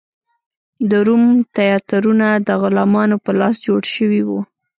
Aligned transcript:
د 0.89 0.91
روم 1.07 1.25
تیاترونه 1.57 2.27
د 2.47 2.49
غلامانو 2.61 3.17
په 3.25 3.31
لاس 3.39 3.55
جوړ 3.65 3.81
شوي 3.95 4.21
و. 4.25 4.29